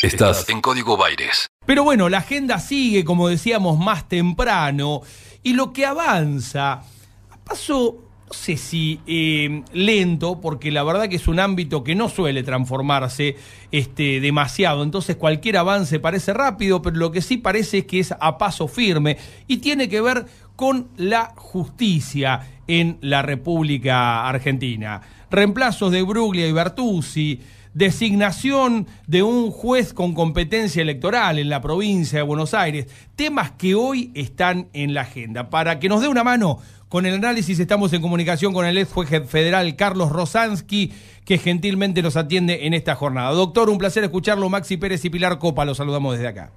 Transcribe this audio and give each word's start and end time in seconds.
Estás 0.00 0.48
en 0.48 0.60
Código 0.60 0.96
Baires. 0.96 1.48
Pero 1.66 1.82
bueno, 1.82 2.08
la 2.08 2.18
agenda 2.18 2.60
sigue, 2.60 3.04
como 3.04 3.28
decíamos, 3.28 3.80
más 3.80 4.08
temprano 4.08 5.00
y 5.42 5.54
lo 5.54 5.72
que 5.72 5.86
avanza, 5.86 6.84
a 7.30 7.44
paso, 7.44 8.04
no 8.28 8.32
sé 8.32 8.56
si 8.56 9.00
eh, 9.08 9.64
lento, 9.72 10.40
porque 10.40 10.70
la 10.70 10.84
verdad 10.84 11.08
que 11.08 11.16
es 11.16 11.26
un 11.26 11.40
ámbito 11.40 11.82
que 11.82 11.96
no 11.96 12.08
suele 12.08 12.44
transformarse 12.44 13.34
este, 13.72 14.20
demasiado, 14.20 14.84
entonces 14.84 15.16
cualquier 15.16 15.56
avance 15.56 15.98
parece 15.98 16.32
rápido, 16.32 16.80
pero 16.80 16.94
lo 16.94 17.10
que 17.10 17.20
sí 17.20 17.36
parece 17.36 17.78
es 17.78 17.86
que 17.86 17.98
es 17.98 18.14
a 18.20 18.38
paso 18.38 18.68
firme 18.68 19.18
y 19.48 19.56
tiene 19.56 19.88
que 19.88 20.00
ver 20.00 20.26
con 20.54 20.90
la 20.96 21.32
justicia 21.34 22.60
en 22.68 22.98
la 23.00 23.22
República 23.22 24.28
Argentina. 24.28 25.00
Reemplazos 25.28 25.90
de 25.90 26.02
Bruglia 26.02 26.46
y 26.46 26.52
Bertuzzi, 26.52 27.40
designación 27.78 28.88
de 29.06 29.22
un 29.22 29.52
juez 29.52 29.94
con 29.94 30.12
competencia 30.12 30.82
electoral 30.82 31.38
en 31.38 31.48
la 31.48 31.62
provincia 31.62 32.18
de 32.18 32.24
Buenos 32.24 32.52
Aires, 32.52 32.88
temas 33.14 33.52
que 33.52 33.76
hoy 33.76 34.10
están 34.14 34.68
en 34.72 34.94
la 34.94 35.02
agenda. 35.02 35.48
Para 35.48 35.78
que 35.78 35.88
nos 35.88 36.02
dé 36.02 36.08
una 36.08 36.24
mano 36.24 36.58
con 36.88 37.06
el 37.06 37.14
análisis 37.14 37.60
estamos 37.60 37.92
en 37.92 38.02
comunicación 38.02 38.52
con 38.52 38.66
el 38.66 38.78
ex 38.78 38.90
juez 38.90 39.08
federal 39.28 39.76
Carlos 39.76 40.10
Rosansky, 40.10 40.92
que 41.24 41.38
gentilmente 41.38 42.02
nos 42.02 42.16
atiende 42.16 42.66
en 42.66 42.74
esta 42.74 42.96
jornada. 42.96 43.30
Doctor, 43.30 43.70
un 43.70 43.78
placer 43.78 44.02
escucharlo. 44.02 44.48
Maxi 44.48 44.76
Pérez 44.76 45.04
y 45.04 45.10
Pilar 45.10 45.38
Copa, 45.38 45.64
los 45.64 45.76
saludamos 45.76 46.14
desde 46.14 46.26
acá. 46.26 46.50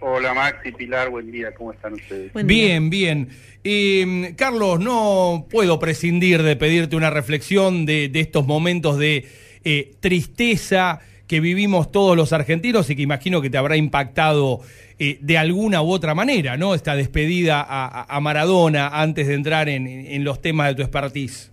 Hola 0.00 0.34
Maxi, 0.34 0.72
Pilar, 0.72 1.10
buen 1.10 1.30
día, 1.30 1.54
¿cómo 1.54 1.72
están 1.72 1.94
ustedes? 1.94 2.32
bien, 2.44 2.90
bien. 2.90 3.28
Eh, 3.62 4.34
Carlos, 4.36 4.80
no 4.80 5.46
puedo 5.48 5.78
prescindir 5.78 6.42
de 6.42 6.56
pedirte 6.56 6.96
una 6.96 7.10
reflexión 7.10 7.86
de 7.86 8.10
estos 8.14 8.46
momentos 8.46 8.98
de 8.98 9.26
eh, 9.64 9.94
tristeza 10.00 11.00
que 11.26 11.40
vivimos 11.40 11.90
todos 11.90 12.16
los 12.16 12.32
argentinos 12.32 12.90
y 12.90 12.96
que 12.96 13.02
imagino 13.02 13.40
que 13.40 13.50
te 13.50 13.56
habrá 13.56 13.76
impactado 13.76 14.60
eh, 14.98 15.18
de 15.20 15.38
alguna 15.38 15.82
u 15.82 15.90
otra 15.90 16.14
manera, 16.14 16.56
¿no? 16.56 16.74
Esta 16.74 16.94
despedida 16.94 17.64
a, 17.66 18.20
Maradona 18.20 18.88
antes 18.88 19.26
de 19.26 19.34
entrar 19.34 19.68
en, 19.68 20.22
los 20.22 20.40
temas 20.40 20.68
de 20.68 20.74
tu 20.74 20.82
expertise. 20.82 21.50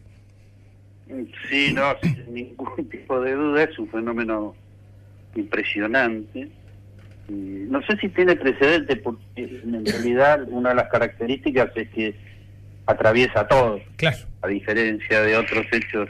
Sí, 1.49 1.73
no, 1.73 1.95
sin 2.01 2.33
ningún 2.33 2.89
tipo 2.91 3.19
de 3.21 3.33
duda, 3.33 3.63
es 3.63 3.79
un 3.79 3.89
fenómeno 3.89 4.55
impresionante. 5.35 6.49
No 7.29 7.81
sé 7.83 7.97
si 7.97 8.09
tiene 8.09 8.35
precedente, 8.35 8.97
porque 8.97 9.23
en 9.37 9.85
realidad 9.85 10.45
una 10.49 10.69
de 10.69 10.75
las 10.75 10.89
características 10.89 11.69
es 11.75 11.89
que 11.89 12.15
atraviesa 12.85 13.47
todo. 13.47 13.79
Claro. 13.95 14.17
A 14.41 14.47
diferencia 14.47 15.21
de 15.21 15.37
otros 15.37 15.65
hechos 15.71 16.09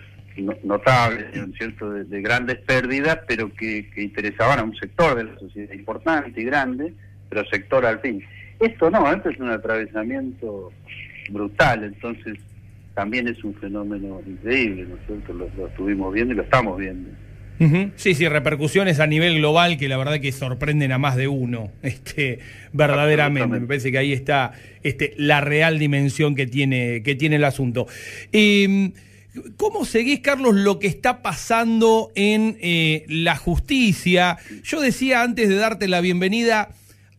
notables, 0.63 1.25
cierto?, 1.57 1.91
de, 1.91 2.21
grandes 2.21 2.57
pérdidas, 2.59 3.19
pero 3.27 3.53
que, 3.53 3.89
interesaban 3.97 4.59
a 4.59 4.63
un 4.63 4.75
sector 4.75 5.15
de 5.15 5.25
la 5.25 5.39
sociedad 5.39 5.73
importante 5.73 6.41
y 6.41 6.43
grande, 6.43 6.93
pero 7.29 7.45
sector 7.45 7.85
al 7.85 7.99
fin. 7.99 8.23
Esto 8.59 8.89
no, 8.89 9.11
esto 9.11 9.29
es 9.29 9.39
un 9.39 9.49
atravesamiento 9.49 10.71
brutal, 11.29 11.83
entonces 11.83 12.37
también 12.93 13.27
es 13.27 13.43
un 13.43 13.55
fenómeno 13.55 14.21
increíble, 14.25 14.85
¿no 14.87 14.95
es 14.95 15.01
cierto? 15.07 15.33
Lo, 15.33 15.67
estuvimos 15.67 16.13
viendo 16.13 16.33
y 16.33 16.37
lo 16.37 16.43
estamos 16.43 16.77
viendo. 16.77 17.09
Sí, 17.95 18.15
sí, 18.15 18.27
repercusiones 18.27 18.99
a 18.99 19.05
nivel 19.05 19.37
global 19.37 19.77
que 19.77 19.87
la 19.87 19.95
verdad 19.95 20.19
que 20.19 20.31
sorprenden 20.31 20.91
a 20.91 20.97
más 20.97 21.15
de 21.15 21.27
uno, 21.27 21.71
este, 21.83 22.39
verdaderamente. 22.73 23.59
Me 23.59 23.67
parece 23.67 23.91
que 23.91 23.99
ahí 23.99 24.13
está 24.13 24.53
este, 24.81 25.13
la 25.17 25.41
real 25.41 25.77
dimensión 25.77 26.33
que 26.33 26.47
tiene, 26.47 27.03
que 27.03 27.13
tiene 27.13 27.35
el 27.35 27.43
asunto. 27.43 27.85
Eh, 28.31 28.91
¿Cómo 29.55 29.85
seguís, 29.85 30.19
Carlos, 30.19 30.55
lo 30.55 30.77
que 30.77 30.87
está 30.87 31.21
pasando 31.21 32.11
en 32.15 32.57
eh, 32.59 33.05
la 33.07 33.37
justicia? 33.37 34.37
Yo 34.63 34.81
decía 34.81 35.21
antes 35.21 35.47
de 35.47 35.55
darte 35.55 35.87
la 35.87 36.01
bienvenida, 36.01 36.69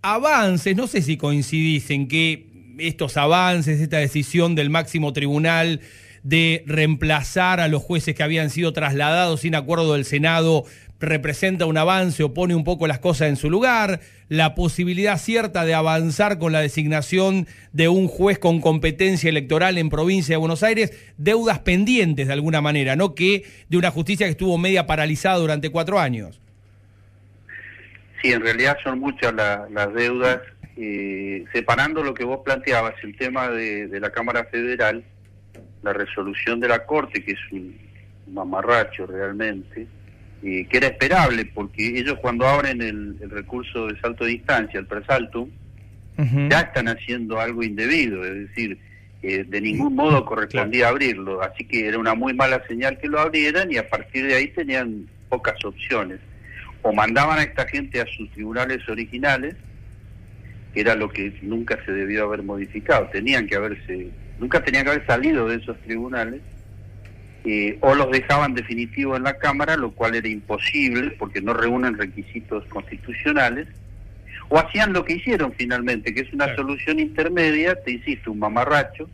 avances, 0.02 0.76
no 0.76 0.86
sé 0.86 1.00
si 1.00 1.16
coincidís 1.16 1.88
en 1.90 2.08
que 2.08 2.74
estos 2.78 3.16
avances, 3.16 3.80
esta 3.80 3.96
decisión 3.96 4.54
del 4.54 4.68
máximo 4.68 5.14
tribunal 5.14 5.80
de 6.22 6.62
reemplazar 6.66 7.60
a 7.60 7.68
los 7.68 7.82
jueces 7.82 8.14
que 8.14 8.22
habían 8.22 8.50
sido 8.50 8.74
trasladados 8.74 9.40
sin 9.40 9.54
acuerdo 9.54 9.94
del 9.94 10.04
Senado 10.04 10.64
representa 11.02 11.66
un 11.66 11.76
avance 11.76 12.22
o 12.22 12.32
pone 12.32 12.54
un 12.54 12.64
poco 12.64 12.86
las 12.86 12.98
cosas 12.98 13.28
en 13.28 13.36
su 13.36 13.50
lugar, 13.50 14.00
la 14.28 14.54
posibilidad 14.54 15.18
cierta 15.18 15.64
de 15.64 15.74
avanzar 15.74 16.38
con 16.38 16.52
la 16.52 16.60
designación 16.60 17.46
de 17.72 17.88
un 17.88 18.08
juez 18.08 18.38
con 18.38 18.60
competencia 18.60 19.28
electoral 19.28 19.76
en 19.76 19.90
provincia 19.90 20.34
de 20.34 20.38
Buenos 20.38 20.62
Aires, 20.62 20.92
deudas 21.18 21.58
pendientes 21.58 22.28
de 22.28 22.32
alguna 22.32 22.60
manera, 22.60 22.96
¿no? 22.96 23.14
Que 23.14 23.44
de 23.68 23.76
una 23.76 23.90
justicia 23.90 24.26
que 24.26 24.32
estuvo 24.32 24.56
media 24.56 24.86
paralizada 24.86 25.36
durante 25.36 25.70
cuatro 25.70 25.98
años. 25.98 26.40
Sí, 28.22 28.32
en 28.32 28.40
realidad 28.40 28.76
son 28.82 29.00
muchas 29.00 29.34
las 29.34 29.94
deudas. 29.94 30.40
Eh, 30.76 31.44
separando 31.52 32.02
lo 32.02 32.14
que 32.14 32.24
vos 32.24 32.40
planteabas, 32.42 32.94
el 33.02 33.14
tema 33.16 33.50
de, 33.50 33.88
la 34.00 34.10
Cámara 34.10 34.44
Federal, 34.44 35.04
la 35.82 35.92
resolución 35.92 36.60
de 36.60 36.68
la 36.68 36.86
Corte, 36.86 37.22
que 37.22 37.32
es 37.32 37.40
un 37.50 37.76
mamarracho 38.32 39.06
realmente, 39.06 39.86
que 40.42 40.76
era 40.76 40.88
esperable, 40.88 41.44
porque 41.46 41.98
ellos 41.98 42.18
cuando 42.20 42.46
abren 42.46 42.82
el, 42.82 43.30
recurso 43.30 43.86
de 43.86 44.00
salto 44.00 44.24
de 44.24 44.32
distancia, 44.32 44.80
el 44.80 44.86
presalto, 44.86 45.48
ya 46.48 46.60
están 46.60 46.88
haciendo 46.88 47.40
algo 47.40 47.62
indebido, 47.62 48.24
es 48.24 48.48
decir, 48.48 48.78
de 49.22 49.60
ningún 49.60 49.94
modo 49.94 50.24
correspondía 50.24 50.88
abrirlo, 50.88 51.42
así 51.42 51.64
que 51.64 51.86
era 51.86 51.98
una 51.98 52.14
muy 52.14 52.34
mala 52.34 52.62
señal 52.66 52.98
que 52.98 53.08
lo 53.08 53.20
abrieran 53.20 53.70
y 53.70 53.76
a 53.76 53.88
partir 53.88 54.26
de 54.26 54.34
ahí 54.34 54.48
tenían 54.48 55.06
pocas 55.28 55.64
opciones. 55.64 56.18
O 56.82 56.92
mandaban 56.92 57.38
a 57.38 57.42
esta 57.42 57.66
gente 57.66 58.00
a 58.00 58.06
sus 58.06 58.28
tribunales 58.32 58.86
originales, 58.88 59.54
que 60.74 60.80
era 60.80 60.96
lo 60.96 61.08
que 61.08 61.32
nunca 61.42 61.78
se 61.84 61.92
debió 61.92 62.24
haber 62.24 62.42
modificado, 62.42 63.08
tenían 63.12 63.46
que 63.46 63.54
haberse, 63.54 64.08
nunca 64.40 64.62
tenían 64.64 64.84
que 64.84 64.90
haber 64.90 65.06
salido 65.06 65.48
de 65.48 65.56
esos 65.56 65.78
tribunales, 65.82 66.40
eh, 67.44 67.78
o 67.80 67.94
los 67.94 68.10
dejaban 68.10 68.54
definitivo 68.54 69.16
en 69.16 69.24
la 69.24 69.38
Cámara, 69.38 69.76
lo 69.76 69.90
cual 69.92 70.14
era 70.14 70.28
imposible 70.28 71.10
porque 71.18 71.40
no 71.40 71.54
reúnen 71.54 71.98
requisitos 71.98 72.64
constitucionales, 72.66 73.66
o 74.48 74.58
hacían 74.58 74.92
lo 74.92 75.04
que 75.04 75.14
hicieron 75.14 75.52
finalmente, 75.52 76.14
que 76.14 76.20
es 76.20 76.32
una 76.32 76.54
solución 76.54 77.00
intermedia, 77.00 77.74
te 77.82 77.92
insisto, 77.92 78.30
un 78.30 78.38
mamarracho, 78.38 79.08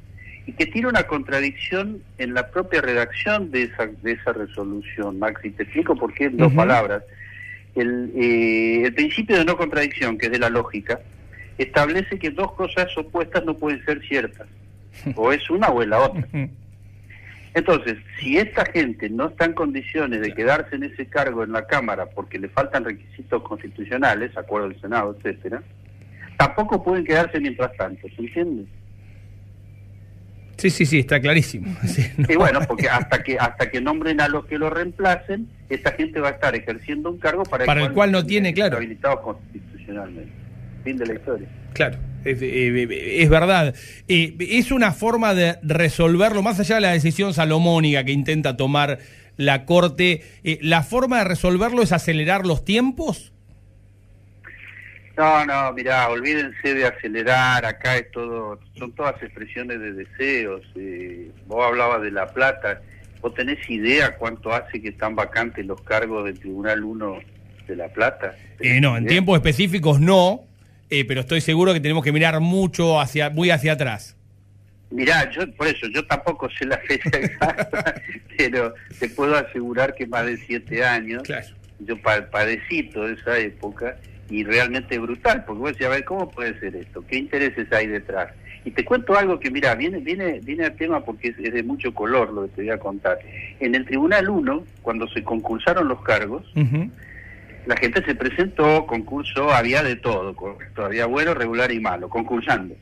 y 0.46 0.52
que 0.52 0.66
tiene 0.66 0.88
una 0.88 1.04
contradicción 1.04 2.02
en 2.18 2.34
la 2.34 2.50
propia 2.50 2.80
redacción 2.80 3.50
de 3.50 3.64
esa, 3.64 3.86
de 3.86 4.12
esa 4.12 4.32
resolución, 4.32 5.18
Maxi. 5.18 5.50
Te 5.50 5.62
explico 5.62 5.94
por 5.94 6.12
qué 6.12 6.24
en 6.24 6.38
dos 6.38 6.52
palabras. 6.54 7.02
El, 7.74 8.10
eh, 8.16 8.82
el 8.84 8.94
principio 8.94 9.36
de 9.36 9.44
no 9.44 9.56
contradicción, 9.56 10.18
que 10.18 10.26
es 10.26 10.32
de 10.32 10.38
la 10.38 10.48
lógica, 10.48 11.00
establece 11.58 12.18
que 12.18 12.30
dos 12.30 12.52
cosas 12.52 12.86
opuestas 12.96 13.44
no 13.44 13.54
pueden 13.56 13.84
ser 13.84 14.00
ciertas. 14.06 14.48
O 15.14 15.32
es 15.32 15.48
una 15.50 15.68
o 15.68 15.82
es 15.82 15.88
la 15.88 16.00
otra. 16.00 16.26
Entonces, 17.58 17.98
si 18.20 18.38
esta 18.38 18.64
gente 18.66 19.10
no 19.10 19.28
está 19.28 19.46
en 19.46 19.52
condiciones 19.52 20.20
de 20.20 20.32
quedarse 20.32 20.76
en 20.76 20.84
ese 20.84 21.06
cargo 21.06 21.42
en 21.42 21.50
la 21.50 21.66
Cámara 21.66 22.06
porque 22.06 22.38
le 22.38 22.48
faltan 22.48 22.84
requisitos 22.84 23.42
constitucionales, 23.42 24.36
acuerdo 24.36 24.69
del 24.69 24.80
Senado, 24.80 25.16
etcétera, 25.19 25.60
tampoco 26.36 26.84
pueden 26.84 27.04
quedarse 27.04 27.41
mientras 27.41 27.76
tanto, 27.76 28.06
¿se 28.14 28.22
entiende? 28.22 28.64
Sí, 30.56 30.70
sí, 30.70 30.86
sí, 30.86 31.00
está 31.00 31.20
clarísimo. 31.20 31.76
Y 32.28 32.36
bueno, 32.36 32.60
porque 32.66 32.88
hasta 32.88 33.24
que 33.24 33.36
hasta 33.38 33.69
que 33.70 33.80
nombren 33.80 34.20
a 34.20 34.28
los 34.28 34.46
que 34.46 34.56
lo 34.56 34.70
reemplacen, 34.70 35.48
esta 35.69 35.92
gente 35.92 36.20
va 36.20 36.28
a 36.28 36.32
estar 36.32 36.54
ejerciendo 36.54 37.10
un 37.10 37.19
cargo 37.19 37.42
para, 37.42 37.64
el, 37.64 37.92
cual, 37.92 38.12
no 38.12 38.25
tiene, 38.25 38.54
claro, 38.54 38.76
habilitado 38.76 39.20
constitucionalmente. 39.20 40.32
Fin 40.84 40.96
de 40.96 41.06
la 41.06 41.14
historia. 41.14 41.48
Claro, 41.78 41.96
es, 42.24 42.38
eh, 42.42 43.28
verdad. 43.30 43.72
Eh, 44.08 44.34
es 44.40 44.72
una 44.72 44.90
forma 44.90 45.32
de 45.32 45.58
resolverlo, 45.62 46.42
más 46.42 46.58
allá 46.58 46.74
de 46.74 46.80
la 46.80 46.90
decisión 46.90 47.32
salomónica 47.32 48.02
que 48.02 48.10
intenta 48.10 48.56
tomar 48.56 48.98
la 49.36 49.64
Corte, 49.64 50.24
eh, 50.42 50.58
¿la 50.60 50.82
forma 50.82 51.18
de 51.18 51.24
resolverlo 51.26 51.80
es 51.80 51.92
acelerar 51.92 52.44
los 52.46 52.64
tiempos? 52.64 53.32
No, 55.16 55.46
no, 55.46 55.72
mirá, 55.72 56.08
olvídense 56.08 56.75
de 56.75 56.84
acelerar, 56.84 57.64
acá 57.64 57.96
es 57.96 58.10
todo, 58.10 58.58
son 58.76 58.90
todas 58.96 59.14
expresiones 59.22 59.78
de 59.78 59.92
deseos. 59.92 60.62
vos 61.46 61.64
hablabas 61.64 62.02
de 62.02 62.10
La 62.10 62.26
Plata, 62.26 62.81
¿vos 63.20 63.34
tenés 63.34 63.58
idea 63.70 64.16
cuánto 64.16 64.52
hace 64.52 64.82
que 64.82 64.88
están 64.88 65.14
vacantes 65.14 65.64
los 65.64 65.81
cargos 65.82 66.24
del 66.24 66.40
Tribunal 66.40 66.82
1 66.82 67.19
de 67.69 67.76
La 67.76 67.86
Plata? 67.86 68.34
no, 68.81 68.96
en 68.96 69.06
tiempos 69.06 69.36
específicos 69.36 70.00
no, 70.00 70.47
eh, 70.90 71.05
pero 71.05 71.20
estoy 71.20 71.40
seguro 71.40 71.73
que 71.73 71.81
tenemos 71.81 72.05
que 72.05 72.12
mirar 72.12 72.40
mucho 72.40 73.00
hacia, 73.00 73.31
muy 73.31 73.50
hacia 73.50 73.73
atrás. 73.73 74.17
Mirá, 74.90 75.31
yo 75.31 75.50
por 75.52 75.67
eso, 75.67 75.87
yo 75.88 76.05
tampoco 76.06 76.49
sé 76.50 76.64
la 76.64 76.79
fecha 76.79 77.11
exacta, 77.12 78.00
pero 78.37 78.75
te 78.99 79.08
puedo 79.11 79.37
asegurar 79.37 79.94
que 79.94 80.06
más 80.06 80.25
de 80.25 80.38
siete 80.38 80.85
años, 80.85 81.23
yo 81.81 82.00
padecí 82.00 82.85
toda 82.85 83.12
esa 83.12 83.38
época 83.38 83.96
y 84.31 84.44
realmente 84.44 84.99
brutal, 84.99 85.44
porque 85.44 85.61
vos 85.61 85.73
decís, 85.73 85.87
a 85.87 85.90
ver, 85.90 86.05
¿cómo 86.05 86.31
puede 86.31 86.58
ser 86.58 86.76
esto? 86.76 87.05
¿Qué 87.06 87.17
intereses 87.17 87.70
hay 87.73 87.87
detrás? 87.87 88.32
Y 88.64 88.70
te 88.70 88.84
cuento 88.84 89.17
algo 89.17 89.38
que, 89.38 89.50
mira, 89.50 89.75
viene 89.75 89.99
viene 89.99 90.41
viene 90.41 90.64
al 90.64 90.76
tema 90.76 91.05
porque 91.05 91.29
es, 91.29 91.37
de 91.37 91.62
mucho 91.62 91.94
color 91.94 92.32
lo 92.32 92.43
que 92.43 92.49
te 92.49 92.62
voy 92.62 92.70
a 92.70 92.79
contar. 92.79 93.19
En 93.61 93.75
el 93.75 93.87
Tribunal 93.87 94.29
1, 94.29 94.64
cuando 94.82 95.08
se 95.08 95.23
concursaron 95.23 95.88
los 95.88 96.02
cargos, 96.02 96.44
La 97.69 97.76
gente 97.76 98.03
se 98.03 98.15
presentó, 98.15 98.87
concurso, 98.87 99.53
había 99.53 99.82
de 99.82 99.97
todo, 99.97 100.35
correcto, 100.35 100.87
había 100.87 101.05
bueno, 101.05 101.35
regular 101.35 101.70
y 101.70 101.79
malo, 101.79 102.09
concursando. 102.09 102.75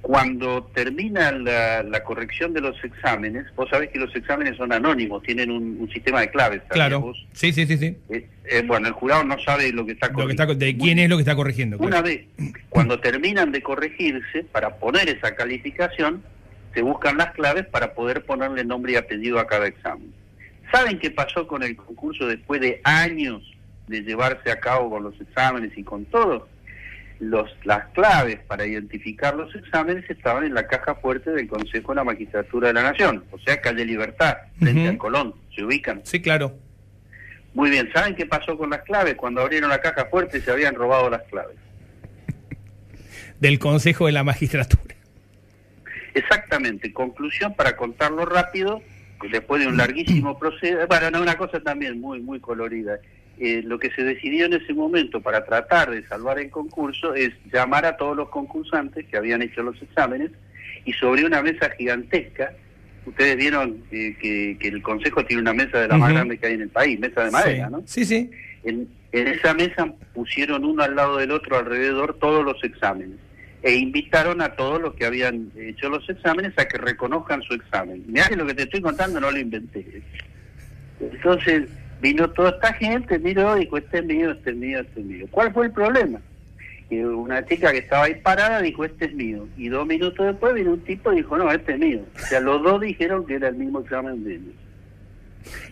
Cuando 0.00 0.64
termina 0.74 1.30
la, 1.30 2.02
corrección 2.04 2.54
de 2.54 2.62
los 2.62 2.82
exámenes, 2.82 3.44
vos 3.54 3.68
sabés 3.68 3.90
que 3.90 3.98
los 3.98 4.16
exámenes 4.16 4.56
son 4.56 4.72
anónimos, 4.72 5.22
tienen 5.24 5.50
un, 5.50 5.90
sistema 5.92 6.22
de 6.22 6.30
claves. 6.30 6.62
Claro. 6.70 7.12
Sí, 7.34 7.52
sí, 7.52 7.66
sí, 7.66 7.76
sí. 7.76 7.96
Eh, 8.08 8.26
eh, 8.46 8.62
bueno, 8.66 8.88
el 8.88 8.94
jurado 8.94 9.24
no 9.24 9.38
sabe 9.40 9.70
lo 9.72 9.84
que 9.84 9.92
está 9.92 10.10
corrigiendo. 10.10 10.54
de 10.54 10.78
quién 10.78 10.98
es 11.00 11.10
lo 11.10 11.18
que 11.18 11.22
está 11.22 11.36
corrigiendo. 11.36 11.76
Una 11.76 12.00
vez, 12.00 12.24
cuando 12.70 13.00
terminan 13.00 13.52
de 13.52 13.60
corregirse, 13.60 14.42
para 14.44 14.76
poner 14.76 15.10
esa 15.10 15.34
calificación, 15.34 16.22
se 16.72 16.80
buscan 16.80 17.18
las 17.18 17.32
claves 17.32 17.66
para 17.66 17.92
poder 17.92 18.24
ponerle 18.24 18.64
nombre 18.64 18.92
y 18.92 18.96
apellido 18.96 19.38
a 19.38 19.46
cada 19.46 19.66
examen. 19.66 20.14
¿Saben 20.72 20.98
qué 20.98 21.10
pasó 21.10 21.46
con 21.46 21.62
el 21.62 21.76
concurso 21.76 22.26
después 22.26 22.62
de 22.62 22.80
años 22.84 23.42
de 23.88 24.02
llevarse 24.02 24.50
a 24.50 24.60
cabo 24.60 24.90
con 24.90 25.02
los 25.02 25.20
exámenes 25.20 25.76
y 25.76 25.82
con 25.82 26.04
todo? 26.06 26.48
los, 27.20 27.50
las 27.64 27.86
claves 27.88 28.38
para 28.46 28.66
identificar 28.66 29.34
los 29.34 29.54
exámenes 29.54 30.08
estaban 30.08 30.44
en 30.44 30.54
la 30.54 30.66
caja 30.66 30.94
fuerte 30.96 31.30
del 31.30 31.48
Consejo 31.48 31.92
de 31.92 31.96
la 31.96 32.04
Magistratura 32.04 32.68
de 32.68 32.74
la 32.74 32.82
Nación, 32.82 33.24
o 33.30 33.38
sea, 33.38 33.60
calle 33.60 33.84
Libertad, 33.84 34.36
frente 34.58 34.88
al 34.88 34.98
Colón, 34.98 35.34
se 35.54 35.64
ubican. 35.64 36.00
Sí, 36.04 36.20
claro. 36.20 36.56
Muy 37.54 37.70
bien, 37.70 37.90
¿saben 37.92 38.14
qué 38.14 38.26
pasó 38.26 38.56
con 38.56 38.70
las 38.70 38.82
claves? 38.82 39.16
Cuando 39.16 39.40
abrieron 39.40 39.70
la 39.70 39.80
caja 39.80 40.06
fuerte 40.06 40.40
se 40.40 40.50
habían 40.50 40.74
robado 40.74 41.10
las 41.10 41.22
claves. 41.22 41.56
Del 43.40 43.58
Consejo 43.58 44.06
de 44.06 44.12
la 44.12 44.22
Magistratura. 44.22 44.94
Exactamente, 46.14 46.92
conclusión 46.92 47.54
para 47.54 47.76
contarlo 47.76 48.24
rápido, 48.26 48.82
después 49.30 49.60
de 49.60 49.68
un 49.68 49.76
larguísimo 49.76 50.38
proceso, 50.38 50.86
bueno, 50.86 51.20
una 51.20 51.36
cosa 51.36 51.60
también 51.60 52.00
muy, 52.00 52.20
muy 52.20 52.38
colorida. 52.38 52.98
Eh, 53.40 53.62
lo 53.64 53.78
que 53.78 53.90
se 53.92 54.02
decidió 54.02 54.46
en 54.46 54.54
ese 54.54 54.74
momento 54.74 55.20
para 55.20 55.44
tratar 55.44 55.90
de 55.90 56.04
salvar 56.08 56.40
el 56.40 56.50
concurso 56.50 57.14
es 57.14 57.30
llamar 57.52 57.86
a 57.86 57.96
todos 57.96 58.16
los 58.16 58.30
concursantes 58.30 59.06
que 59.06 59.16
habían 59.16 59.42
hecho 59.42 59.62
los 59.62 59.80
exámenes 59.80 60.32
y 60.84 60.92
sobre 60.94 61.24
una 61.24 61.40
mesa 61.40 61.70
gigantesca, 61.78 62.52
ustedes 63.06 63.36
vieron 63.36 63.84
eh, 63.92 64.16
que, 64.20 64.68
el 64.68 64.82
Consejo 64.82 65.24
tiene 65.24 65.42
una 65.42 65.52
mesa 65.52 65.78
de 65.78 65.88
la 65.88 65.96
más 65.96 66.12
grande 66.12 66.38
que 66.38 66.46
hay 66.46 66.54
en 66.54 66.62
el 66.62 66.68
país, 66.68 66.98
mesa 66.98 67.24
de 67.24 67.30
madera, 67.30 67.70
¿no? 67.70 67.82
Sí, 67.86 68.04
sí. 68.04 68.28
En, 68.64 68.88
en 69.12 69.28
esa 69.28 69.54
mesa 69.54 69.86
pusieron 70.12 70.64
uno 70.64 70.82
al 70.82 70.96
lado 70.96 71.18
del 71.18 71.30
otro 71.30 71.58
alrededor 71.58 72.18
todos 72.18 72.44
los 72.44 72.62
exámenes 72.64 73.18
e 73.62 73.74
invitaron 73.74 74.40
a 74.40 74.50
todos 74.54 74.80
los 74.80 74.94
que 74.94 75.04
habían 75.04 75.50
hecho 75.56 75.88
los 75.88 76.08
exámenes 76.08 76.52
a 76.56 76.66
que 76.66 76.78
reconozcan 76.78 77.42
su 77.42 77.54
examen. 77.54 78.04
Mirá 78.06 78.28
que 78.28 78.36
lo 78.36 78.46
que 78.46 78.54
te 78.54 78.62
estoy 78.62 78.80
contando 78.80 79.20
no 79.20 79.30
lo 79.30 79.38
inventé. 79.38 80.02
Entonces, 81.00 81.68
Vino 82.00 82.30
toda 82.30 82.50
esta 82.50 82.72
gente, 82.74 83.18
miró 83.18 83.56
y 83.56 83.60
dijo, 83.60 83.76
este 83.78 83.98
es 83.98 84.04
mío, 84.04 84.30
este 84.30 84.50
es 84.50 84.56
mío, 84.56 84.80
este 84.80 85.00
es 85.00 85.06
mío. 85.06 85.26
¿Cuál 85.30 85.52
fue 85.52 85.66
el 85.66 85.72
problema? 85.72 86.20
Que 86.88 87.04
una 87.04 87.44
chica 87.44 87.72
que 87.72 87.78
estaba 87.78 88.04
ahí 88.04 88.14
parada 88.16 88.62
dijo, 88.62 88.84
este 88.84 89.06
es 89.06 89.14
mío. 89.14 89.48
Y 89.56 89.68
dos 89.68 89.86
minutos 89.86 90.26
después 90.26 90.54
vino 90.54 90.72
un 90.72 90.80
tipo 90.84 91.12
y 91.12 91.16
dijo, 91.16 91.36
no, 91.36 91.50
este 91.50 91.72
es 91.72 91.78
mío. 91.78 92.02
O 92.14 92.18
sea, 92.18 92.40
los 92.40 92.62
dos 92.62 92.80
dijeron 92.80 93.26
que 93.26 93.34
era 93.34 93.48
el 93.48 93.56
mismo 93.56 93.80
examen 93.80 94.22
de 94.24 94.34
ellos. 94.36 94.54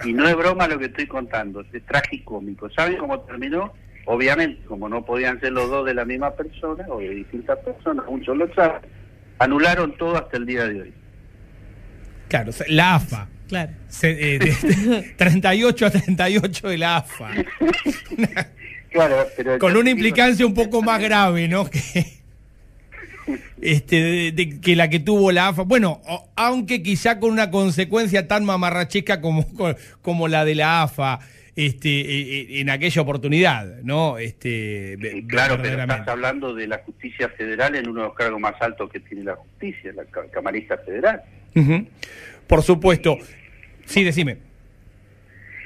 Y 0.04 0.12
no 0.12 0.28
es 0.28 0.34
broma 0.36 0.68
lo 0.68 0.78
que 0.78 0.86
estoy 0.86 1.06
contando, 1.06 1.60
es 1.60 1.86
tragicómico. 1.86 2.68
¿Saben 2.70 2.96
cómo 2.96 3.20
terminó? 3.20 3.72
Obviamente, 4.06 4.64
como 4.66 4.88
no 4.88 5.04
podían 5.04 5.40
ser 5.40 5.52
los 5.52 5.68
dos 5.68 5.84
de 5.84 5.94
la 5.94 6.04
misma 6.04 6.30
persona 6.32 6.84
o 6.88 7.00
de 7.00 7.10
distintas 7.10 7.58
personas, 7.58 8.04
un 8.08 8.24
solo 8.24 8.44
examen, 8.44 8.80
anularon 9.38 9.96
todo 9.96 10.16
hasta 10.16 10.36
el 10.36 10.46
día 10.46 10.66
de 10.66 10.82
hoy. 10.82 10.94
Claro, 12.28 12.52
la 12.68 12.94
AFA. 12.96 13.28
Claro. 13.48 13.72
38 15.16 15.84
eh, 15.84 15.86
a 15.86 15.90
38 15.90 16.68
de 16.68 16.78
la 16.78 16.96
AFA. 16.96 17.30
claro, 18.90 19.26
pero 19.36 19.58
Con 19.58 19.76
una 19.76 19.90
implicancia 19.90 20.46
un 20.46 20.54
poco 20.54 20.82
más 20.82 21.00
grave, 21.00 21.48
¿no? 21.48 21.68
Que, 21.68 21.80
este, 23.60 24.32
de, 24.32 24.60
que 24.60 24.76
la 24.76 24.88
que 24.88 25.00
tuvo 25.00 25.32
la 25.32 25.48
AFA. 25.48 25.62
Bueno, 25.62 26.02
aunque 26.36 26.82
quizá 26.82 27.18
con 27.18 27.30
una 27.30 27.50
consecuencia 27.50 28.28
tan 28.28 28.44
mamarracheca 28.44 29.20
como, 29.20 29.46
como 30.02 30.28
la 30.28 30.44
de 30.44 30.54
la 30.54 30.82
AFA 30.82 31.20
este, 31.56 31.88
e, 31.88 32.40
e, 32.40 32.60
en 32.60 32.70
aquella 32.70 33.02
oportunidad, 33.02 33.80
¿no? 33.82 34.18
Este, 34.18 35.24
claro, 35.26 35.58
pero 35.60 35.80
estás 35.80 36.06
hablando 36.08 36.54
de 36.54 36.66
la 36.66 36.78
justicia 36.78 37.30
federal 37.30 37.74
en 37.74 37.88
uno 37.88 38.02
de 38.02 38.06
los 38.08 38.14
cargos 38.14 38.38
más 38.38 38.60
altos 38.60 38.90
que 38.90 39.00
tiene 39.00 39.24
la 39.24 39.36
justicia, 39.36 39.92
la 39.94 40.04
camarista 40.30 40.76
federal. 40.78 41.22
Por 42.46 42.62
supuesto. 42.62 43.16
Sí, 43.84 44.04
decime. 44.04 44.38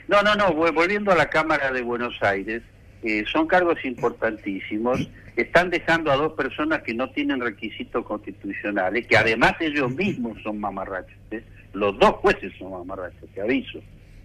No, 0.09 0.23
no, 0.23 0.35
no, 0.35 0.53
volviendo 0.53 1.13
a 1.13 1.15
la 1.15 1.31
Cámara 1.31 1.71
de 1.71 1.83
Buenos 1.83 2.21
Aires, 2.23 2.63
eh, 3.03 3.25
son 3.31 3.47
cargos 3.47 3.85
importantísimos. 3.85 5.09
Están 5.37 5.71
dejando 5.71 6.11
a 6.11 6.17
dos 6.17 6.33
personas 6.33 6.83
que 6.83 6.93
no 6.95 7.11
tienen 7.11 7.41
requisitos 7.41 8.05
constitucionales, 8.05 9.07
que 9.07 9.17
además 9.17 9.55
ellos 9.61 9.95
mismos 9.95 10.37
son 10.43 10.59
mamarrachos. 10.59 11.17
¿eh? 11.31 11.43
Los 11.73 11.99
dos 11.99 12.13
jueces 12.17 12.53
son 12.59 12.73
mamarrachos, 12.73 13.29
te 13.33 13.41
aviso, 13.41 13.81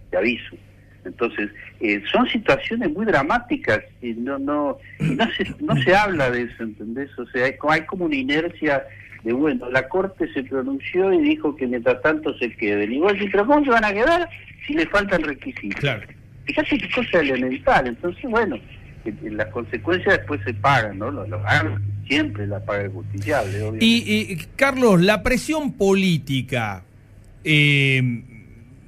te 0.09 0.17
aviso. 0.17 0.55
Entonces, 1.05 1.51
eh, 1.79 2.01
son 2.11 2.27
situaciones 2.29 2.91
muy 2.91 3.05
dramáticas 3.05 3.81
y 4.01 4.13
no 4.13 4.39
no 4.39 4.79
no 4.99 5.31
se, 5.33 5.45
no 5.59 5.75
se 5.83 5.95
habla 5.95 6.31
de 6.31 6.43
eso, 6.43 6.63
¿entendés? 6.63 7.11
O 7.19 7.27
sea, 7.27 7.45
hay, 7.45 7.55
hay 7.69 7.85
como 7.85 8.05
una 8.05 8.15
inercia 8.15 8.83
de 9.25 9.33
bueno, 9.33 9.71
la 9.71 9.87
Corte 9.89 10.31
se 10.33 10.43
pronunció 10.43 11.11
y 11.11 11.19
dijo 11.19 11.55
que 11.55 11.65
mientras 11.65 11.99
tanto 12.03 12.37
se 12.37 12.55
queden. 12.55 12.91
Decís, 12.91 13.29
pero 13.31 13.47
¿cómo 13.47 13.65
se 13.65 13.71
van 13.71 13.83
a 13.83 13.91
quedar 13.91 14.29
si 14.67 14.73
le 14.75 14.85
faltan 14.85 15.23
requisitos? 15.23 15.79
Claro. 15.79 16.03
Fíjate 16.45 16.77
qué 16.77 16.89
cosa 16.91 17.21
elemental. 17.21 17.87
Entonces, 17.87 18.23
bueno, 18.29 18.59
las 19.23 19.47
consecuencias 19.47 20.19
después 20.19 20.41
se 20.45 20.53
pagan, 20.53 20.99
¿no? 20.99 21.09
Lo, 21.09 21.25
siempre 22.07 22.45
la 22.45 22.63
paga 22.63 22.83
el 22.83 22.91
justiciable, 22.91 23.63
obviamente. 23.63 23.83
Y, 23.83 24.37
Carlos, 24.55 25.01
la 25.01 25.23
presión 25.23 25.73
política 25.73 26.83
eh, 27.43 27.97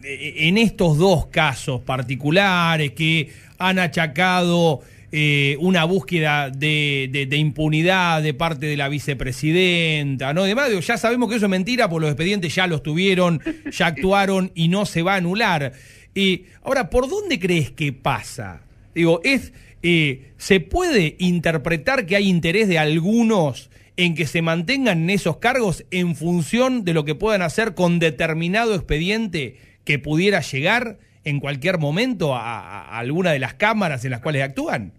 en 0.03 0.57
estos 0.59 0.99
dos 0.99 1.25
casos 1.25 1.81
particulares 1.81 2.91
que 2.91 3.33
han 3.57 3.79
achacado 3.79 4.81
eh, 5.11 5.55
una 5.59 5.85
búsqueda 5.85 6.49
de, 6.49 7.27
impunidad 7.31 8.21
de 8.21 8.33
parte 8.33 8.65
de 8.65 8.75
la 8.75 8.89
vicepresidenta, 8.89 10.33
¿no? 10.33 10.43
Además, 10.43 10.69
ya 10.85 10.97
sabemos 10.97 11.29
que 11.29 11.37
eso 11.37 11.45
es 11.45 11.49
mentira, 11.49 11.89
porque 11.89 12.01
los 12.01 12.11
expedientes 12.11 12.53
ya 12.53 12.67
los 12.67 12.83
tuvieron, 12.83 13.41
ya 13.71 13.87
actuaron 13.87 14.51
y 14.53 14.67
no 14.67 14.85
se 14.85 15.03
va 15.03 15.13
a 15.13 15.17
anular. 15.17 15.71
Y 16.13 16.45
ahora, 16.61 16.89
¿por 16.89 17.09
dónde 17.09 17.39
crees 17.39 17.71
que 17.71 17.93
pasa? 17.93 18.61
Digo, 18.93 19.21
es, 19.23 19.53
eh, 19.81 20.33
¿se 20.37 20.59
puede 20.59 21.15
interpretar 21.19 22.05
que 22.05 22.15
hay 22.15 22.27
interés 22.27 22.67
de 22.67 22.79
algunos 22.79 23.69
en 23.95 24.13
que 24.13 24.27
se 24.27 24.41
mantengan 24.41 25.03
en 25.03 25.09
esos 25.09 25.37
cargos 25.37 25.85
en 25.89 26.15
función 26.15 26.83
de 26.83 26.93
lo 26.93 27.05
que 27.05 27.15
puedan 27.15 27.41
hacer 27.41 27.75
con 27.75 27.99
determinado 27.99 28.75
expediente 28.75 29.55
que 29.85 29.99
pudiera 29.99 30.41
llegar 30.41 30.99
en 31.23 31.39
cualquier 31.39 31.77
momento 31.77 32.35
a 32.35 32.97
alguna 32.97 33.31
de 33.31 33.39
las 33.39 33.53
cámaras 33.53 34.05
en 34.05 34.11
las 34.11 34.21
cuales 34.21 34.43
actúan? 34.43 34.91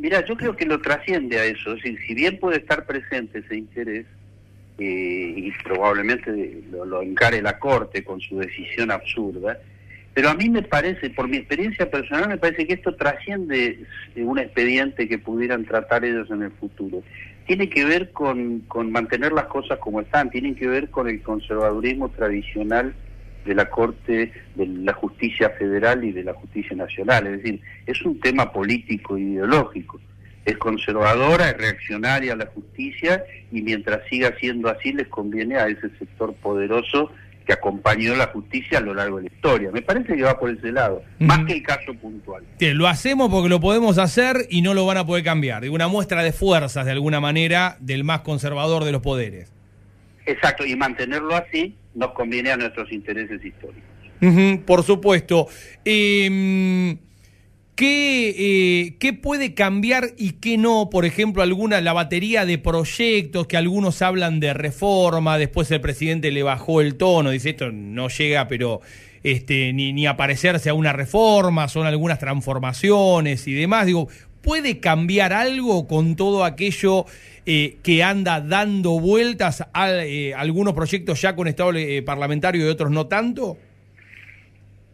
Mira, 0.00 0.24
yo 0.24 0.34
creo 0.34 0.56
que 0.56 0.64
lo 0.64 0.80
trasciende 0.80 1.38
a 1.38 1.44
eso. 1.44 1.76
si 1.76 2.14
bien 2.14 2.38
puede 2.38 2.56
estar 2.56 2.86
presente 2.86 3.40
ese 3.40 3.56
interés, 3.56 4.06
eh, 4.78 5.34
y 5.36 5.52
probablemente 5.62 6.62
lo, 6.72 7.02
encare 7.02 7.42
la 7.42 7.58
Corte 7.58 8.02
con 8.02 8.18
su 8.18 8.38
decisión 8.38 8.90
absurda, 8.90 9.58
pero 10.14 10.30
a 10.30 10.34
mí 10.34 10.48
me 10.48 10.62
parece, 10.62 11.10
por 11.10 11.28
mi 11.28 11.36
experiencia 11.36 11.90
personal, 11.90 12.30
me 12.30 12.38
parece 12.38 12.66
que 12.66 12.72
esto 12.72 12.96
trasciende 12.96 13.80
un 14.16 14.38
expediente 14.38 15.06
que 15.06 15.18
pudieran 15.18 15.66
tratar 15.66 16.02
ellos 16.06 16.30
en 16.30 16.44
el 16.44 16.50
futuro. 16.52 17.02
Tiene 17.46 17.68
que 17.68 17.84
ver 17.84 18.10
con, 18.12 18.60
con 18.60 18.90
mantener 18.90 19.32
las 19.32 19.46
cosas 19.46 19.78
como 19.80 20.00
están, 20.00 20.30
tiene 20.30 20.54
que 20.54 20.66
ver 20.66 20.88
con 20.88 21.10
el 21.10 21.20
conservadurismo 21.20 22.08
tradicional 22.08 22.94
de 23.44 23.54
la 23.54 23.68
Corte 23.68 24.32
de 24.54 24.66
la 24.66 24.92
Justicia 24.92 25.50
Federal 25.50 26.04
y 26.04 26.12
de 26.12 26.24
la 26.24 26.34
Justicia 26.34 26.76
Nacional. 26.76 27.26
Es 27.26 27.42
decir, 27.42 27.60
es 27.86 28.02
un 28.02 28.20
tema 28.20 28.52
político 28.52 29.16
e 29.16 29.20
ideológico. 29.20 30.00
Es 30.44 30.56
conservadora, 30.56 31.50
es 31.50 31.56
reaccionaria 31.56 32.32
a 32.32 32.36
la 32.36 32.46
justicia 32.46 33.24
y 33.52 33.62
mientras 33.62 34.00
siga 34.08 34.34
siendo 34.40 34.68
así 34.68 34.92
les 34.92 35.08
conviene 35.08 35.56
a 35.56 35.66
ese 35.66 35.90
sector 35.98 36.34
poderoso 36.34 37.10
que 37.46 37.52
acompañó 37.52 38.14
la 38.14 38.28
justicia 38.28 38.78
a 38.78 38.80
lo 38.80 38.94
largo 38.94 39.16
de 39.16 39.24
la 39.24 39.28
historia. 39.34 39.70
Me 39.72 39.82
parece 39.82 40.16
que 40.16 40.22
va 40.22 40.38
por 40.38 40.50
ese 40.50 40.72
lado, 40.72 41.02
más 41.18 41.44
que 41.46 41.54
el 41.54 41.62
caso 41.62 41.94
puntual. 41.94 42.44
lo 42.60 42.86
hacemos 42.86 43.30
porque 43.30 43.48
lo 43.48 43.60
podemos 43.60 43.98
hacer 43.98 44.46
y 44.50 44.62
no 44.62 44.74
lo 44.74 44.86
van 44.86 44.98
a 44.98 45.06
poder 45.06 45.24
cambiar. 45.24 45.68
Una 45.68 45.88
muestra 45.88 46.22
de 46.22 46.32
fuerzas, 46.32 46.84
de 46.84 46.92
alguna 46.92 47.20
manera, 47.20 47.76
del 47.80 48.04
más 48.04 48.20
conservador 48.20 48.84
de 48.84 48.92
los 48.92 49.02
poderes. 49.02 49.52
Exacto, 50.30 50.64
y 50.64 50.76
mantenerlo 50.76 51.34
así 51.34 51.74
nos 51.94 52.12
conviene 52.12 52.52
a 52.52 52.56
nuestros 52.56 52.90
intereses 52.92 53.44
históricos. 53.44 53.82
por 54.64 54.84
supuesto. 54.84 55.48
Em, 55.84 56.98
¿qué, 57.74 58.94
¿Qué 58.98 59.12
puede 59.12 59.54
cambiar 59.54 60.10
y 60.16 60.32
qué 60.32 60.56
no? 60.56 60.88
Por 60.90 61.04
ejemplo, 61.04 61.42
alguna, 61.42 61.80
la 61.80 61.92
batería 61.92 62.46
de 62.46 62.58
proyectos 62.58 63.46
que 63.46 63.56
algunos 63.56 64.02
hablan 64.02 64.38
de 64.38 64.54
reforma, 64.54 65.38
después 65.38 65.70
el 65.70 65.80
presidente 65.80 66.30
le 66.30 66.42
bajó 66.42 66.80
el 66.80 66.96
tono, 66.96 67.30
dice 67.30 67.50
esto 67.50 67.72
no 67.72 68.08
llega, 68.08 68.46
pero 68.46 68.82
este, 69.24 69.72
ni, 69.72 69.92
ni 69.92 70.06
aparecerse 70.06 70.70
a 70.70 70.74
una 70.74 70.92
reforma, 70.92 71.68
son 71.68 71.86
algunas 71.86 72.18
transformaciones 72.18 73.48
y 73.48 73.54
demás. 73.54 73.86
Digo, 73.86 74.08
¿puede 74.42 74.78
cambiar 74.78 75.32
algo 75.32 75.88
con 75.88 76.14
todo 76.14 76.44
aquello 76.44 77.06
eh, 77.52 77.78
que 77.82 78.04
anda 78.04 78.40
dando 78.40 79.00
vueltas 79.00 79.66
a 79.72 79.90
eh, 79.90 80.32
algunos 80.32 80.72
proyectos 80.72 81.20
ya 81.20 81.34
con 81.34 81.48
estado 81.48 81.72
eh, 81.72 82.00
parlamentario 82.00 82.64
y 82.64 82.68
otros 82.68 82.92
no 82.92 83.08
tanto? 83.08 83.58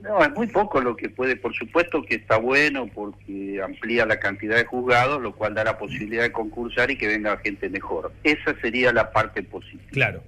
No, 0.00 0.24
es 0.24 0.30
muy 0.30 0.46
poco 0.46 0.80
lo 0.80 0.96
que 0.96 1.10
puede, 1.10 1.36
por 1.36 1.54
supuesto 1.54 2.02
que 2.02 2.14
está 2.14 2.38
bueno 2.38 2.86
porque 2.86 3.60
amplía 3.62 4.06
la 4.06 4.18
cantidad 4.18 4.56
de 4.56 4.64
juzgados, 4.64 5.20
lo 5.20 5.34
cual 5.34 5.52
da 5.52 5.64
la 5.64 5.76
posibilidad 5.76 6.22
de 6.22 6.32
concursar 6.32 6.90
y 6.90 6.96
que 6.96 7.08
venga 7.08 7.36
gente 7.36 7.68
mejor. 7.68 8.10
Esa 8.24 8.58
sería 8.62 8.90
la 8.90 9.12
parte 9.12 9.42
positiva. 9.42 9.90
Claro. 9.90 10.22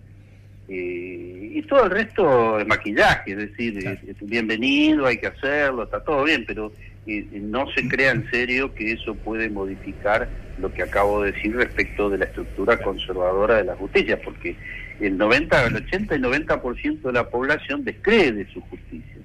Eh, 0.68 1.52
y 1.54 1.62
todo 1.62 1.84
el 1.84 1.90
resto 1.90 2.58
es 2.58 2.66
maquillaje, 2.66 3.32
es 3.32 3.38
decir, 3.38 3.78
es, 3.78 4.16
bienvenido, 4.20 5.06
hay 5.06 5.16
que 5.16 5.28
hacerlo, 5.28 5.84
está 5.84 6.04
todo 6.04 6.24
bien, 6.24 6.44
pero 6.46 6.72
eh, 7.06 7.26
no 7.40 7.70
se 7.72 7.88
crea 7.88 8.12
en 8.12 8.30
serio 8.30 8.74
que 8.74 8.92
eso 8.92 9.14
puede 9.14 9.48
modificar 9.48 10.28
lo 10.60 10.72
que 10.72 10.82
acabo 10.82 11.22
de 11.22 11.32
decir 11.32 11.56
respecto 11.56 12.10
de 12.10 12.18
la 12.18 12.26
estructura 12.26 12.76
conservadora 12.78 13.56
de 13.56 13.64
la 13.64 13.76
justicia, 13.76 14.20
porque 14.20 14.56
el 15.00 15.16
90, 15.16 15.66
el 15.66 15.76
80 15.76 16.16
y 16.16 16.18
90% 16.18 17.00
de 17.00 17.12
la 17.12 17.28
población 17.28 17.84
descree 17.84 18.32
de 18.32 18.46
su 18.52 18.60
justicia. 18.60 19.16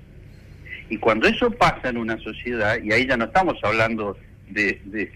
Y 0.90 0.98
cuando 0.98 1.28
eso 1.28 1.52
pasa 1.52 1.90
en 1.90 1.98
una 1.98 2.18
sociedad, 2.20 2.78
y 2.82 2.92
ahí 2.92 3.08
ya 3.08 3.18
no 3.18 3.26
estamos 3.26 3.58
hablando 3.64 4.18
de, 4.50 4.80
de, 4.86 5.12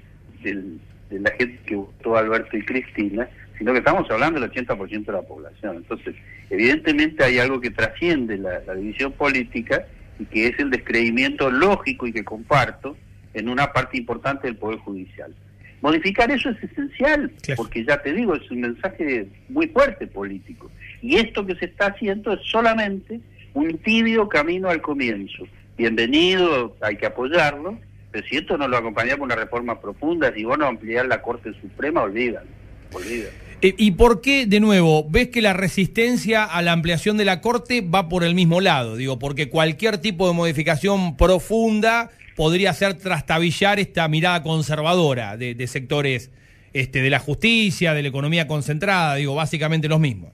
la 1.11 1.31
gente 1.31 1.59
que 1.65 1.75
votó 1.75 2.17
Alberto 2.17 2.57
y 2.57 2.63
Cristina, 2.63 3.29
sino 3.57 3.73
que 3.73 3.79
estamos 3.79 4.09
hablando 4.09 4.39
del 4.39 4.51
80% 4.51 5.05
de 5.05 5.11
la 5.11 5.21
población. 5.21 5.77
Entonces, 5.77 6.15
evidentemente 6.49 7.23
hay 7.23 7.39
algo 7.39 7.59
que 7.59 7.71
trasciende 7.71 8.37
la, 8.37 8.59
división 8.75 9.11
política 9.13 9.85
y 10.19 10.25
que 10.25 10.47
es 10.47 10.59
el 10.59 10.69
descreimiento 10.69 11.49
lógico 11.49 12.07
y 12.07 12.13
que 12.13 12.23
comparto 12.23 12.95
en 13.33 13.49
una 13.49 13.71
parte 13.73 13.97
importante 13.97 14.47
del 14.47 14.57
Poder 14.57 14.79
Judicial. 14.79 15.33
Modificar 15.81 16.31
eso 16.31 16.49
es 16.49 16.63
esencial, 16.63 17.31
porque 17.55 17.85
ya 17.85 18.01
te 18.01 18.11
digo, 18.11 18.35
es 18.35 18.49
un 18.49 18.61
mensaje 18.61 19.27
muy 19.49 19.67
fuerte 19.67 20.07
político. 20.07 20.71
Y 21.01 21.17
esto 21.17 21.45
que 21.45 21.55
se 21.55 21.65
está 21.65 21.87
haciendo 21.87 22.33
es 22.33 22.39
solamente 22.49 23.19
un 23.53 23.77
tibio 23.77 24.27
camino 24.27 24.69
al 24.69 24.81
comienzo 24.81 25.47
bienvenido, 25.77 26.75
hay 26.81 26.97
que 26.97 27.05
apoyarlo, 27.05 27.77
pero 28.11 28.27
si 28.27 28.37
esto 28.37 28.57
no 28.57 28.67
lo 28.67 28.77
acompaña 28.77 29.15
con 29.15 29.23
una 29.23 29.35
reforma 29.35 29.79
profunda, 29.79 30.33
si 30.33 30.43
vos 30.43 30.57
no 30.57 30.65
ampliar 30.65 31.05
la 31.05 31.21
Corte 31.21 31.53
Suprema, 31.61 32.01
olvídalo, 32.01 32.47
olvídalo. 32.91 33.46
Eh, 33.61 33.73
¿Y 33.77 33.91
por 33.91 34.21
qué, 34.21 34.45
de 34.45 34.59
nuevo, 34.59 35.07
ves 35.09 35.29
que 35.29 35.41
la 35.41 35.53
resistencia 35.53 36.43
a 36.43 36.61
la 36.61 36.73
ampliación 36.73 37.17
de 37.17 37.25
la 37.25 37.41
Corte 37.41 37.81
va 37.81 38.07
por 38.07 38.23
el 38.23 38.35
mismo 38.35 38.61
lado? 38.61 38.95
Digo, 38.95 39.17
porque 39.17 39.49
cualquier 39.49 39.97
tipo 39.97 40.27
de 40.27 40.33
modificación 40.33 41.17
profunda 41.17 42.11
podría 42.35 42.69
hacer 42.69 42.93
trastabillar 42.95 43.79
esta 43.79 44.07
mirada 44.07 44.43
conservadora 44.43 45.37
de, 45.37 45.55
de 45.55 45.67
sectores 45.67 46.29
este, 46.73 47.01
de 47.01 47.09
la 47.09 47.17
justicia, 47.17 47.95
de 47.95 48.03
la 48.03 48.09
economía 48.09 48.47
concentrada, 48.47 49.15
digo, 49.15 49.33
básicamente 49.33 49.87
los 49.87 49.99
mismos. 49.99 50.31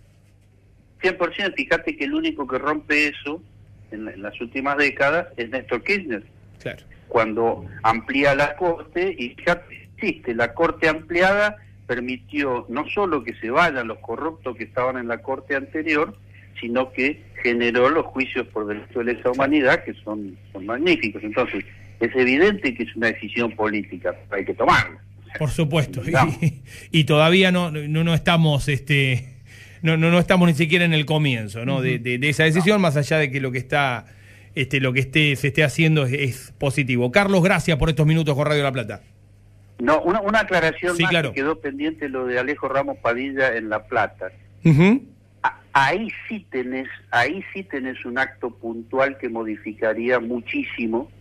100%, 1.02 1.54
fíjate 1.56 1.96
que 1.96 2.04
el 2.06 2.14
único 2.14 2.48
que 2.48 2.58
rompe 2.58 3.08
eso 3.08 3.42
en, 3.92 4.22
las 4.22 4.40
últimas 4.42 4.78
décadas 4.78 5.28
es 5.38 5.50
Néstor 5.50 5.84
Kirchner. 5.84 6.24
Cuando 7.08 7.66
amplía 7.84 8.36
la 8.36 8.56
Corte, 8.56 9.16
y 9.18 9.30
fíjate, 9.30 9.90
existe, 9.96 10.34
la 10.34 10.54
Corte 10.54 10.90
ampliada 10.90 11.58
permitió 11.88 12.66
no 12.70 12.88
solo 12.90 13.24
que 13.24 13.34
se 13.36 13.50
vayan 13.50 13.88
los 13.88 14.00
corruptos 14.00 14.56
que 14.56 14.64
estaban 14.64 14.98
en 14.98 15.08
la 15.08 15.20
Corte 15.20 15.56
anterior, 15.56 16.18
sino 16.60 16.92
que 16.92 17.22
generó 17.42 17.90
los 17.90 18.06
juicios 18.08 18.48
por 18.48 18.68
delito 18.68 19.00
de 19.00 19.14
lesa 19.14 19.32
humanidad, 19.32 19.84
que 19.84 19.94
son, 19.96 20.38
son 20.52 20.66
magníficos. 20.66 21.24
Entonces, 21.24 21.66
es 22.00 22.16
evidente 22.16 22.74
que 22.74 22.84
es 22.84 22.96
una 22.96 23.08
decisión 23.08 23.52
política, 23.52 24.16
hay 24.32 24.46
que 24.46 24.54
tomarla. 24.54 25.00
Por 25.38 25.50
supuesto, 25.50 26.02
y, 26.92 27.04
todavía 27.06 27.52
no, 27.52 27.72
no, 27.72 28.04
no 28.04 28.14
estamos 28.14 28.68
este, 28.68 29.34
no, 29.82 29.98
no, 29.98 30.12
no 30.12 30.20
estamos 30.20 30.48
ni 30.48 30.54
siquiera 30.54 30.86
en 30.86 30.94
el 30.94 31.06
comienzo 31.06 31.66
¿no? 31.66 31.82
de, 31.82 32.00
de, 32.00 32.30
esa 32.30 32.44
decisión, 32.44 32.82
más 32.82 32.96
allá 32.98 33.18
de 33.18 33.30
que 33.30 33.42
lo 33.42 33.52
que 33.52 33.58
está, 33.58 34.06
este, 34.56 34.80
lo 34.80 34.94
que 34.94 35.02
esté, 35.02 35.36
se 35.36 35.48
esté 35.48 35.64
haciendo 35.64 36.06
es, 36.06 36.54
positivo. 36.58 37.12
Carlos, 37.12 37.44
gracias 37.44 37.78
por 37.78 37.90
estos 37.90 38.06
minutos 38.06 38.36
con 38.36 38.46
Radio 38.46 38.64
La 38.64 38.72
Plata. 38.72 39.02
No, 39.80 40.02
una, 40.02 40.22
una 40.22 40.42
aclaración 40.42 40.98
más 41.02 41.12
que 41.12 41.34
quedó 41.34 41.60
pendiente 41.60 42.08
lo 42.10 42.26
de 42.26 42.40
Alejo 42.40 42.70
Ramos 42.70 42.98
Padilla 42.98 43.56
en 43.56 43.70
La 43.70 43.84
Plata. 43.84 44.32
ahí 45.74 46.08
sí 46.28 46.46
tenés, 46.50 46.88
ahí 47.12 47.44
sí 47.54 47.64
tenés 47.64 48.06
un 48.06 48.18
acto 48.18 48.52
puntual 48.52 49.18
que 49.18 49.30
modificaría 49.30 50.20
muchísimo, 50.20 51.12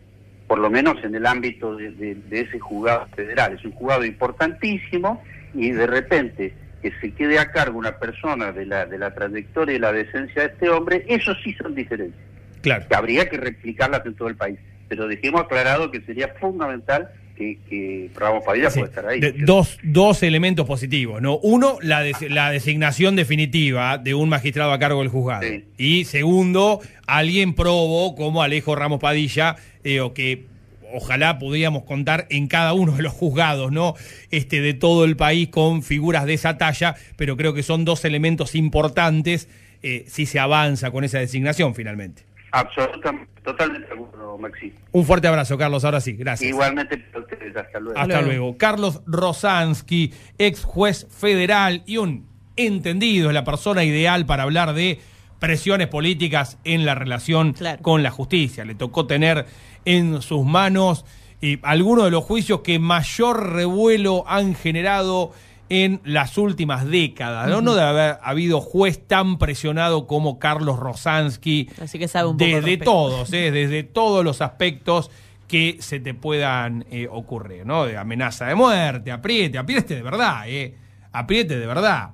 por 0.47 0.59
lo 0.59 0.71
menos 0.71 1.03
en 1.03 1.15
el 1.15 1.27
ámbito 1.27 1.77
de, 1.77 1.91
de 1.91 2.41
ese 2.41 2.59
juzgado 2.61 3.09
federal. 3.17 3.55
Es 3.55 3.65
un 3.65 3.73
juzgado 3.73 4.05
importantísimo 4.05 5.23
y 5.55 5.71
de 5.71 5.87
repente 5.87 6.55
que 6.83 6.93
se 7.01 7.13
quede 7.15 7.39
a 7.39 7.51
cargo 7.51 7.79
una 7.79 7.99
persona 7.99 8.53
de 8.53 8.67
la, 8.67 8.85
de 8.87 8.99
la 8.99 9.15
trayectoria 9.15 9.77
y 9.77 9.79
la 9.79 9.93
decencia 9.93 10.43
de 10.43 10.49
este 10.49 10.69
hombre, 10.69 11.05
eso 11.09 11.35
sí 11.37 11.55
son 11.55 11.75
diferencias. 11.75 12.21
Claro. 12.61 12.87
Que 12.89 12.95
habría 12.95 13.29
que 13.29 13.37
replicarlas 13.37 14.05
en 14.05 14.15
todo 14.15 14.29
el 14.29 14.37
país. 14.37 14.59
Pero 14.89 15.07
dejemos 15.07 15.43
aclarado 15.43 15.91
que 15.91 16.01
sería 16.03 16.29
fundamental 16.41 17.09
que, 17.37 17.59
que 17.69 18.11
Ramos 18.15 18.45
Padilla 18.45 18.71
pueda 18.71 18.87
estar 18.87 19.07
ahí. 19.07 19.21
dos, 19.45 19.79
dos 19.83 20.23
elementos 20.23 20.67
positivos, 20.67 21.21
¿no? 21.21 21.39
Uno, 21.39 21.79
la, 21.83 22.05
la 22.29 22.51
designación 22.51 23.17
definitiva 23.17 23.99
de 23.99 24.15
un 24.15 24.29
magistrado 24.29 24.73
a 24.73 24.79
cargo 24.79 25.01
del 25.01 25.09
juzgado. 25.09 25.47
Y 25.77 26.05
segundo, 26.05 26.81
alguien 27.07 27.55
probó 27.55 28.15
como 28.15 28.43
Alejo 28.43 28.75
Ramos 28.75 29.01
Padilla, 29.01 29.57
eh, 29.85 30.01
o 30.01 30.15
que 30.15 30.45
ojalá 30.93 31.39
pudiéramos 31.39 31.85
contar 31.85 32.27
en 32.31 32.49
cada 32.49 32.75
uno 32.75 32.93
de 32.93 33.03
los 33.03 33.13
juzgados, 33.13 33.73
¿no? 33.73 33.95
Este, 34.31 34.61
de 34.61 34.75
todo 34.75 35.05
el 35.05 35.17
país 35.17 35.49
con 35.49 35.83
figuras 35.83 36.27
de 36.27 36.35
esa 36.35 36.59
talla, 36.59 36.95
pero 37.17 37.37
creo 37.37 37.55
que 37.55 37.63
son 37.63 37.85
dos 37.85 38.05
elementos 38.05 38.55
importantes 38.55 39.49
eh, 39.83 40.05
si 40.07 40.27
se 40.27 40.39
avanza 40.39 40.91
con 40.91 41.03
esa 41.05 41.19
designación 41.19 41.75
finalmente. 41.75 42.25
Absolutamente, 42.53 43.32
totalmente 43.43 43.89
de 43.89 43.95
acuerdo, 43.95 44.39
Maxi. 44.39 44.73
Un 44.93 45.05
fuerte 45.05 45.29
abrazo, 45.29 45.59
Carlos, 45.59 45.85
ahora 45.85 46.01
sí, 46.01 46.13
gracias. 46.13 46.49
Igualmente 46.49 47.05
ustedes, 47.19 47.57
hasta 47.57 47.81
luego. 47.81 47.99
Hasta 47.99 48.23
luego. 48.23 48.57
Carlos 48.57 49.03
Rosansky, 49.07 50.13
ex 50.39 50.65
juez 50.65 51.07
federal 51.11 51.83
y 51.87 51.97
un 51.97 52.27
entendido, 52.57 53.31
es 53.31 53.35
la 53.35 53.45
persona 53.45 53.85
ideal 53.85 54.27
para 54.27 54.43
hablar 54.43 54.75
de 54.75 55.01
presiones 55.39 55.89
políticas 55.89 56.59
en 56.65 56.87
la 56.87 56.95
relación 56.95 57.55
con 57.83 58.03
la 58.03 58.11
justicia. 58.11 58.65
Le 58.65 58.75
tocó 58.75 59.07
tener 59.07 59.47
en 59.85 60.23
sus 60.23 60.45
manos 60.45 61.05
y 61.41 61.59
algunos 61.63 62.05
de 62.05 62.13
los 62.13 62.23
juicios 62.23 62.61
que 62.61 62.79
mayor 62.79 63.53
revuelo 63.53 64.25
han 64.29 64.55
generado 64.55 65.33
en 65.73 66.03
las 66.05 66.37
últimas 66.37 66.87
décadas. 66.87 67.49
¿no? 67.49 67.63
no 67.63 67.75
debe 67.75 67.89
haber 67.89 68.19
habido 68.23 68.61
juez 68.61 69.07
tan 69.07 69.39
presionado 69.39 70.07
como 70.07 70.39
Carlos 70.39 70.79
Rosansky. 70.79 71.71
Así 71.81 71.99
que 71.99 72.09
sabe 72.09 72.29
un 72.29 72.37
poco 72.37 72.45
Desde 72.45 72.77
todos, 72.77 73.33
¿eh? 73.33 73.51
desde 73.51 73.83
todos 73.83 74.23
los 74.23 74.43
aspectos 74.43 75.11
que 75.49 75.79
se 75.81 75.99
te 75.99 76.13
puedan 76.13 76.85
eh, 76.91 77.09
ocurrir, 77.11 77.65
¿no? 77.65 77.87
De 77.87 77.97
amenaza 77.97 78.45
de 78.49 78.55
muerte, 78.55 79.11
apriete, 79.11 79.57
apriete 79.57 79.95
de 79.95 80.03
verdad, 80.03 80.43
¿eh? 80.47 80.75
Apriete 81.11 81.59
de 81.59 81.67
verdad. 81.67 82.11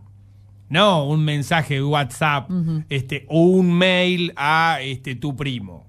No 0.68 1.04
un 1.04 1.24
mensaje 1.24 1.74
de 1.74 1.82
WhatsApp 1.82 2.48
este, 2.88 3.26
o 3.28 3.40
un 3.40 3.76
mail 3.76 4.34
a 4.36 4.78
este, 4.82 5.16
tu 5.16 5.34
primo. 5.34 5.88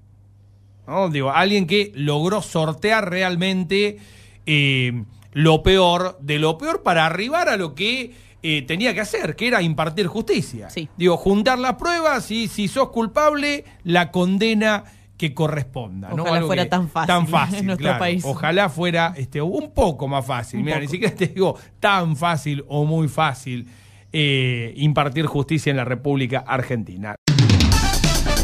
Digo, 1.12 1.30
alguien 1.30 1.68
que 1.68 1.92
logró 1.94 2.42
sortear 2.42 3.08
realmente 3.08 3.98
eh, 4.44 5.04
lo 5.32 5.62
peor 5.62 6.18
de 6.20 6.38
lo 6.38 6.58
peor 6.58 6.82
para 6.82 7.06
arribar 7.06 7.48
a 7.48 7.56
lo 7.56 7.74
que 7.74 8.12
eh, 8.42 8.62
tenía 8.62 8.94
que 8.94 9.00
hacer, 9.00 9.36
que 9.36 9.48
era 9.48 9.62
impartir 9.62 10.06
justicia. 10.06 10.68
Digo, 10.96 11.16
juntar 11.16 11.58
las 11.58 11.74
pruebas 11.74 12.30
y 12.30 12.48
si 12.48 12.68
sos 12.68 12.88
culpable, 12.90 13.64
la 13.84 14.10
condena 14.10 14.84
que 15.18 15.34
corresponda. 15.34 16.08
Ojalá 16.12 16.46
fuera 16.46 16.68
tan 16.68 16.88
fácil, 16.88 17.06
tan 17.14 17.28
fácil 17.28 17.58
en 17.58 17.66
nuestro 17.66 17.98
país. 17.98 18.24
Ojalá 18.24 18.70
fuera 18.70 19.12
este, 19.16 19.42
un 19.42 19.72
poco 19.72 20.08
más 20.08 20.24
fácil. 20.24 20.62
Mira, 20.62 20.80
ni 20.80 20.88
siquiera 20.88 21.14
te 21.14 21.26
digo 21.26 21.58
tan 21.78 22.16
fácil 22.16 22.64
o 22.68 22.86
muy 22.86 23.08
fácil 23.08 23.68
eh, 24.12 24.72
impartir 24.76 25.26
justicia 25.26 25.70
en 25.70 25.76
la 25.76 25.84
República 25.84 26.42
Argentina. 26.46 27.16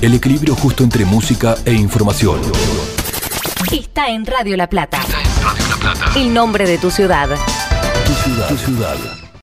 El 0.02 0.12
equilibrio 0.12 0.54
justo 0.54 0.84
entre 0.84 1.06
música 1.06 1.54
e 1.64 1.72
información. 1.72 2.40
Está 3.72 4.08
en 4.10 4.26
Radio 4.26 4.58
La 4.58 4.68
Plata. 4.68 4.98
Plata. 5.86 6.18
El 6.18 6.34
nombre 6.34 6.66
de 6.66 6.78
tu 6.78 6.90
ciudad. 6.90 7.28
Tu 8.06 8.12
ciudad. 8.12 8.48
Tu 8.48 8.56
ciudad. 8.56 8.96